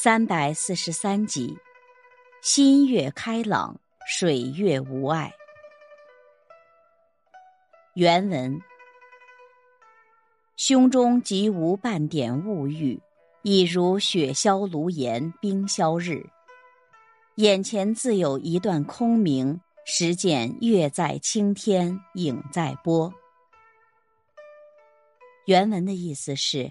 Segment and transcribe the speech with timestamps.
[0.00, 1.58] 三百四十三集，
[2.40, 5.32] 心越开朗，水越无碍。
[7.94, 8.60] 原文：
[10.56, 13.02] 胸中即无半点物欲，
[13.42, 16.24] 已如雪消炉炎，冰消日。
[17.34, 23.12] 眼前自有一段空明，实见月在青天，影在波。
[25.46, 26.70] 原文的意思是。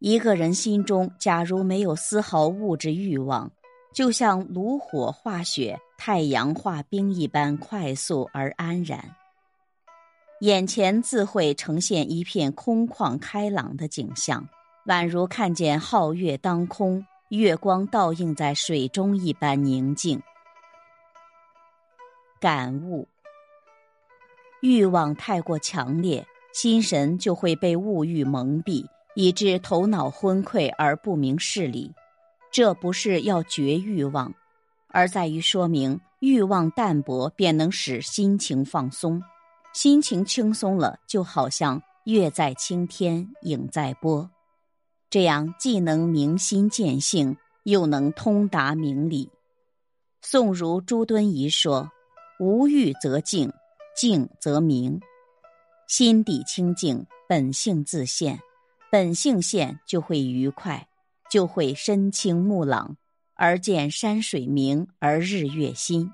[0.00, 3.50] 一个人心中假如没有丝毫物质欲望，
[3.92, 9.16] 就像炉火化雪、太阳化冰一般快速而安然。
[10.40, 14.48] 眼前自会呈现一片空旷开朗的景象，
[14.86, 20.22] 宛如看见皓月当空，月光倒映在水中一般宁静。
[22.38, 23.08] 感悟：
[24.62, 28.86] 欲望太过强烈，心神就会被物欲蒙蔽。
[29.20, 31.92] 以致头脑昏聩而不明事理，
[32.52, 34.32] 这不是要绝欲望，
[34.90, 39.20] 而在于说明欲望淡薄便能使心情放松，
[39.74, 44.30] 心情轻松了，就好像月在青天，影在波，
[45.10, 49.28] 这样既能明心见性，又能通达明理。
[50.22, 51.90] 宋儒朱敦颐说
[52.38, 53.52] ：“无欲则静，
[53.96, 55.00] 静则明。
[55.88, 58.38] 心底清净，本性自现。”
[58.90, 60.88] 本性现就会愉快，
[61.30, 62.96] 就会身清目朗，
[63.34, 66.10] 而见山水明，而日月新。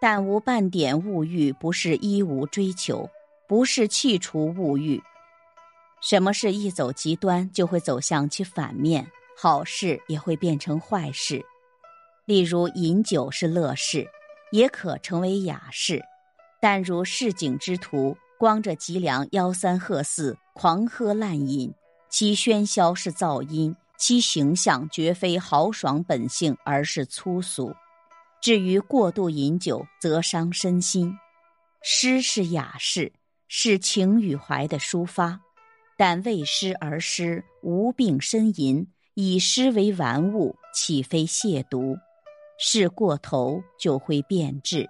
[0.00, 3.10] 但无半点物欲，不是一无追求，
[3.46, 5.02] 不是去除物欲。
[6.00, 11.44] 什么事一走极端，就会走向其反面，好事也会变成坏事。
[12.24, 14.08] 例如饮酒是乐事，
[14.50, 16.02] 也可成为雅事。
[16.60, 21.72] 但如市井之徒，光着脊梁，吆三喝四，狂喝滥饮。
[22.12, 27.72] 其喧嚣是噪音，其形象绝非豪爽本性，而是粗俗。
[28.42, 31.16] 至于过度饮酒，则伤身心。
[31.82, 33.10] 诗是雅事，
[33.48, 35.40] 是情与怀的抒发，
[35.96, 41.96] 但为诗而诗，无病呻吟，以诗为玩物，岂非亵渎？
[42.58, 44.86] 事过头就会变质。